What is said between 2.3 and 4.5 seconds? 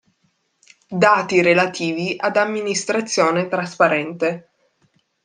amministrazione trasparente.